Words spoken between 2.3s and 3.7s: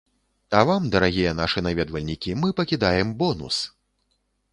мы пакідаем бонус!